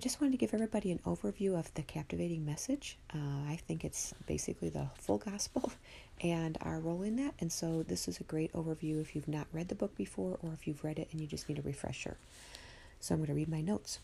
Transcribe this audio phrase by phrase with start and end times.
[0.00, 2.96] I just wanted to give everybody an overview of the captivating message.
[3.14, 5.74] Uh, I think it's basically the full gospel
[6.22, 7.34] and our role in that.
[7.38, 10.54] And so this is a great overview if you've not read the book before or
[10.54, 12.16] if you've read it and you just need a refresher.
[12.98, 13.98] So I'm going to read my notes.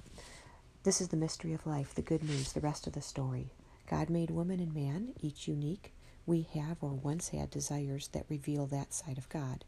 [0.83, 3.53] This is the mystery of life, the good news, the rest of the story.
[3.89, 5.95] God made woman and man, each unique.
[6.27, 9.65] We have or once had desires that reveal that side of God.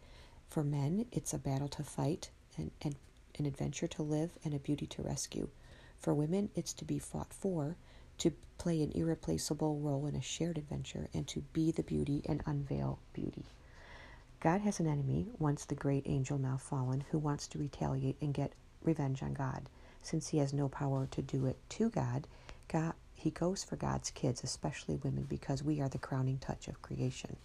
[0.51, 2.97] For men, it's a battle to fight, and, and
[3.39, 5.49] an adventure to live, and a beauty to rescue.
[5.99, 7.77] For women, it's to be fought for,
[8.19, 12.43] to play an irreplaceable role in a shared adventure, and to be the beauty and
[12.47, 13.47] unveil beauty.
[14.41, 18.33] God has an enemy, once the great angel, now fallen, who wants to retaliate and
[18.33, 19.69] get revenge on God.
[20.03, 22.27] Since he has no power to do it to God,
[22.69, 26.81] God he goes for God's kids, especially women, because we are the crowning touch of
[26.83, 27.37] creation.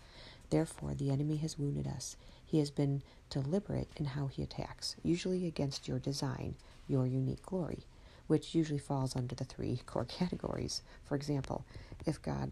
[0.51, 2.15] Therefore, the enemy has wounded us.
[2.45, 6.53] He has been deliberate in how he attacks, usually against your design,
[6.87, 7.87] your unique glory,
[8.27, 10.81] which usually falls under the three core categories.
[11.03, 11.65] For example,
[12.05, 12.51] if God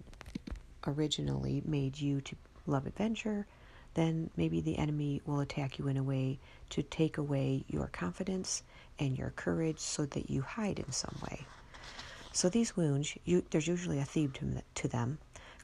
[0.85, 3.45] originally made you to love adventure,
[3.93, 8.63] then maybe the enemy will attack you in a way to take away your confidence
[8.99, 11.45] and your courage so that you hide in some way.
[12.31, 15.17] So these wounds, you, there's usually a theme to, to them,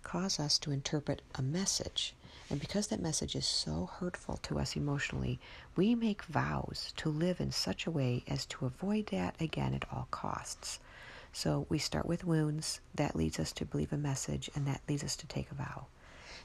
[0.04, 2.14] cause us to interpret a message.
[2.50, 5.40] And because that message is so hurtful to us emotionally,
[5.76, 9.86] we make vows to live in such a way as to avoid that again at
[9.92, 10.80] all costs.
[11.34, 15.04] So we start with wounds, that leads us to believe a message, and that leads
[15.04, 15.88] us to take a vow.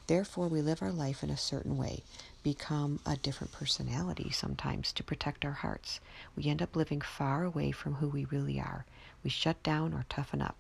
[0.09, 2.03] Therefore, we live our life in a certain way,
[2.43, 6.01] become a different personality sometimes to protect our hearts.
[6.35, 8.85] We end up living far away from who we really are.
[9.23, 10.57] We shut down or toughen up,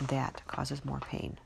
[0.00, 1.38] and that causes more pain.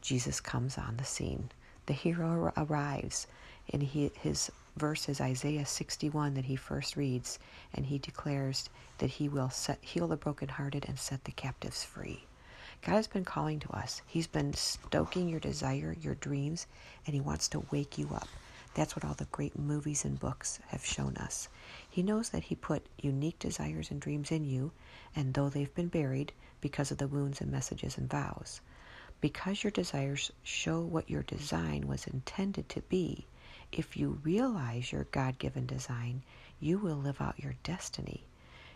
[0.00, 1.50] Jesus comes on the scene.
[1.86, 3.26] The hero arrives,
[3.72, 7.38] and he, his verse is Isaiah 61 that he first reads,
[7.74, 12.24] and he declares that he will set, heal the brokenhearted and set the captives free.
[12.82, 14.02] God has been calling to us.
[14.08, 16.66] He's been stoking your desire, your dreams,
[17.06, 18.26] and He wants to wake you up.
[18.74, 21.48] That's what all the great movies and books have shown us.
[21.88, 24.72] He knows that He put unique desires and dreams in you,
[25.14, 28.60] and though they've been buried because of the wounds and messages and vows,
[29.22, 33.26] because your desires show what your design was intended to be,
[33.72, 36.22] if you realize your God given design,
[36.60, 38.24] you will live out your destiny.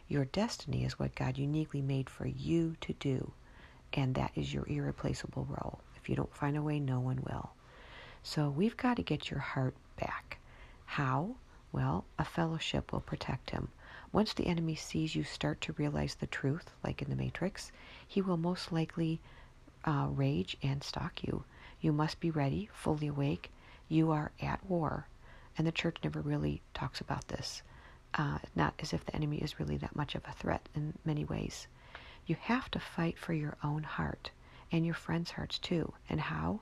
[0.08, 3.32] Your destiny is what God uniquely made for you to do
[3.92, 5.80] and that is your irreplaceable role.
[5.96, 7.50] If you don't find a way, no one will.
[8.22, 10.38] So we've got to get your heart back.
[10.84, 11.36] How?
[11.72, 13.68] Well, a fellowship will protect him.
[14.12, 17.72] Once the enemy sees you start to realize the truth, like in the Matrix,
[18.06, 19.20] he will most likely
[19.86, 21.44] uh, rage and stalk you.
[21.80, 23.50] You must be ready, fully awake.
[23.88, 25.06] You are at war.
[25.56, 27.62] And the church never really talks about this.
[28.14, 31.24] Uh, not as if the enemy is really that much of a threat in many
[31.24, 31.66] ways.
[32.26, 34.30] You have to fight for your own heart
[34.72, 35.92] and your friends' hearts too.
[36.08, 36.60] And how?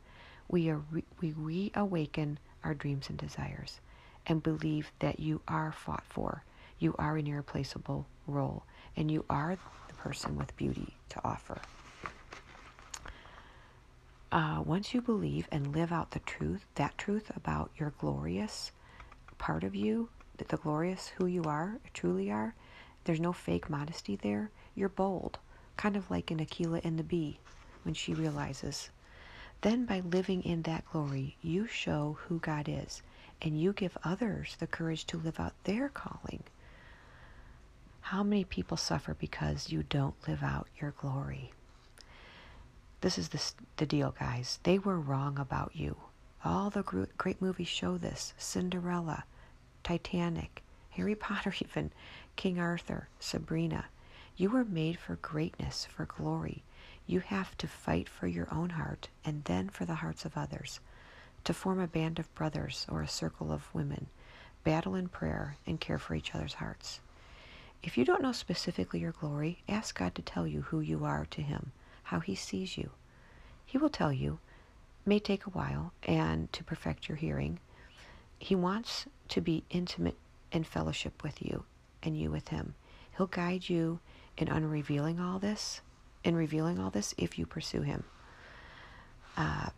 [0.48, 3.80] We, are re- we reawaken our dreams and desires
[4.26, 6.44] and believe that you are fought for.
[6.78, 8.64] You are an irreplaceable role
[8.96, 9.56] and you are
[9.88, 11.60] the person with beauty to offer.
[14.34, 18.72] Uh, once you believe and live out the truth, that truth about your glorious
[19.38, 20.08] part of you,
[20.38, 22.52] the glorious who you are, truly are,
[23.04, 24.50] there's no fake modesty there.
[24.74, 25.38] You're bold
[25.76, 27.38] kind of like in Akeelah and the Bee
[27.84, 28.90] when she realizes.
[29.60, 33.02] Then, by living in that glory, you show who God is,
[33.40, 36.42] and you give others the courage to live out their calling.
[38.00, 41.52] How many people suffer because you don't live out your glory?
[43.04, 44.60] This is the, the deal, guys.
[44.62, 45.94] They were wrong about you.
[46.42, 46.82] All the
[47.18, 49.24] great movies show this Cinderella,
[49.82, 51.92] Titanic, Harry Potter, even,
[52.34, 53.84] King Arthur, Sabrina.
[54.38, 56.62] You were made for greatness, for glory.
[57.06, 60.80] You have to fight for your own heart and then for the hearts of others.
[61.44, 64.06] To form a band of brothers or a circle of women,
[64.62, 67.00] battle in prayer, and care for each other's hearts.
[67.82, 71.26] If you don't know specifically your glory, ask God to tell you who you are
[71.26, 71.72] to Him,
[72.04, 72.90] how He sees you.
[73.64, 74.38] He will tell you.
[75.06, 77.58] May take a while and to perfect your hearing.
[78.38, 80.16] He wants to be intimate
[80.50, 81.64] in fellowship with you
[82.02, 82.74] and you with Him.
[83.16, 84.00] He'll guide you
[84.36, 85.80] in unrevealing all this,
[86.24, 88.04] in revealing all this, if you pursue Him.
[89.36, 89.68] Uh,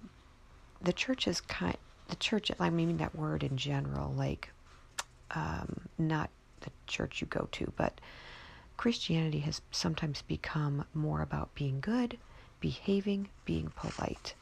[0.80, 1.76] the church is kind.
[2.08, 4.50] The church, I mean that word in general, like
[5.32, 6.30] um, not
[6.60, 8.00] the church you go to, but
[8.76, 12.18] Christianity has sometimes become more about being good,
[12.60, 14.34] behaving, being polite.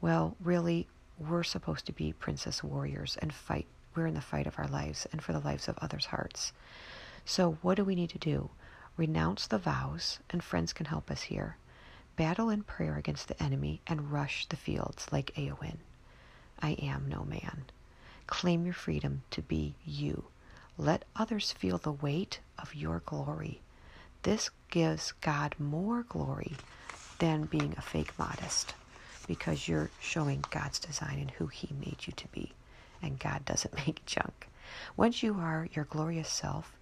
[0.00, 0.88] Well, really,
[1.18, 3.66] we're supposed to be princess warriors and fight.
[3.94, 6.52] We're in the fight of our lives and for the lives of others' hearts.
[7.24, 8.50] So, what do we need to do?
[8.96, 11.56] Renounce the vows, and friends can help us here.
[12.16, 15.78] Battle in prayer against the enemy and rush the fields like Eowyn.
[16.60, 17.64] I am no man.
[18.26, 20.24] Claim your freedom to be you.
[20.82, 23.60] Let others feel the weight of your glory.
[24.24, 26.56] This gives God more glory
[27.20, 28.74] than being a fake modest
[29.28, 32.50] because you're showing God's design and who He made you to be.
[33.00, 34.48] And God doesn't make junk.
[34.96, 36.76] Once you are your glorious self,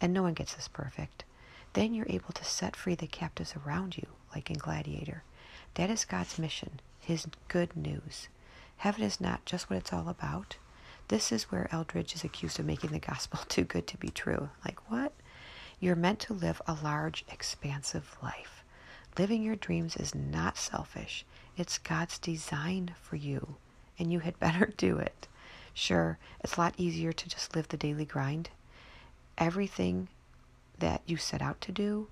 [0.00, 1.24] and no one gets this perfect,
[1.74, 5.22] then you're able to set free the captives around you, like in Gladiator.
[5.74, 8.28] That is God's mission, His good news.
[8.78, 10.56] Heaven is not just what it's all about.
[11.08, 14.48] This is where Eldredge is accused of making the gospel too good to be true.
[14.64, 15.12] Like, what?
[15.80, 18.64] You're meant to live a large, expansive life.
[19.18, 21.24] Living your dreams is not selfish,
[21.56, 23.56] it's God's design for you,
[23.98, 25.28] and you had better do it.
[25.72, 28.50] Sure, it's a lot easier to just live the daily grind.
[29.36, 30.08] Everything
[30.78, 32.08] that you set out to do,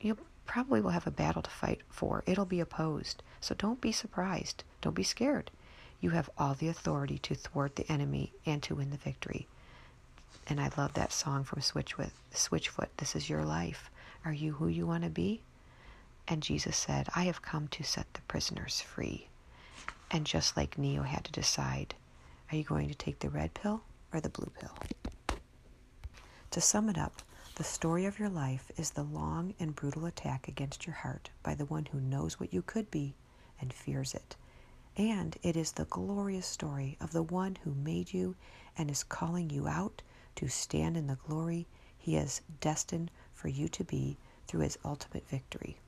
[0.00, 0.16] you
[0.46, 2.22] probably will have a battle to fight for.
[2.26, 3.22] It'll be opposed.
[3.40, 4.64] So don't be surprised.
[4.80, 5.50] Don't be scared.
[6.02, 9.46] You have all the authority to thwart the enemy and to win the victory.
[10.48, 12.10] And I love that song from Switchfoot.
[12.34, 12.88] Switchfoot.
[12.96, 13.88] This is your life.
[14.24, 15.42] Are you who you want to be?
[16.26, 19.28] And Jesus said, I have come to set the prisoners free.
[20.10, 21.94] And just like Neo had to decide,
[22.50, 23.82] are you going to take the red pill
[24.12, 24.76] or the blue pill?
[26.50, 27.22] To sum it up,
[27.54, 31.54] the story of your life is the long and brutal attack against your heart by
[31.54, 33.14] the one who knows what you could be
[33.60, 34.34] and fears it.
[34.96, 38.36] And it is the glorious story of the one who made you
[38.76, 40.02] and is calling you out
[40.36, 41.66] to stand in the glory
[41.98, 45.78] he has destined for you to be through his ultimate victory.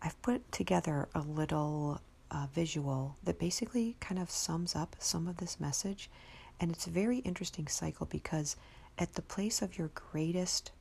[0.00, 2.00] I've put together a little
[2.30, 6.10] uh, visual that basically kind of sums up some of this message.
[6.58, 8.56] And it's a very interesting cycle because
[8.98, 10.72] at the place of your greatest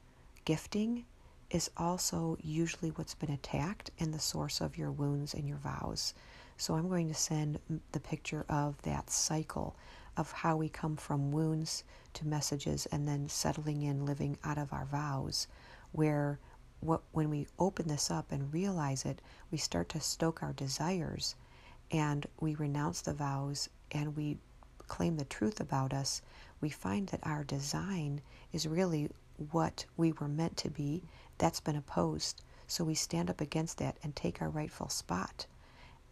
[0.45, 1.05] gifting
[1.51, 6.13] is also usually what's been attacked and the source of your wounds and your vows.
[6.57, 7.59] So I'm going to send
[7.91, 9.75] the picture of that cycle
[10.17, 11.83] of how we come from wounds
[12.13, 15.47] to messages and then settling in living out of our vows
[15.91, 16.39] where
[16.79, 19.21] what when we open this up and realize it,
[19.51, 21.35] we start to stoke our desires
[21.91, 24.37] and we renounce the vows and we
[24.87, 26.21] claim the truth about us,
[26.59, 28.21] we find that our design
[28.51, 29.09] is really
[29.51, 31.03] what we were meant to be.
[31.41, 32.43] That's been opposed.
[32.67, 35.47] So we stand up against that and take our rightful spot.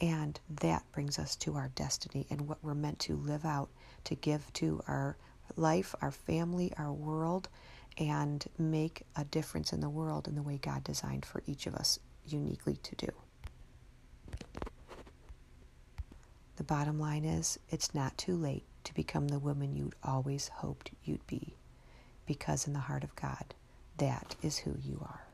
[0.02, 3.70] And that brings us to our destiny and what we're meant to live out,
[4.06, 5.18] to give to our
[5.56, 7.48] life, our family, our world,
[8.00, 11.76] and make a difference in the world in the way God designed for each of
[11.76, 13.10] us uniquely to do.
[16.56, 20.90] The bottom line is, it's not too late to become the woman you'd always hoped
[21.04, 21.54] you'd be,
[22.26, 23.54] because in the heart of God,
[24.00, 25.29] that is who you are.